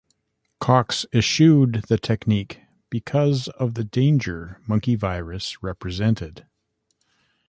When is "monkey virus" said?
4.65-5.61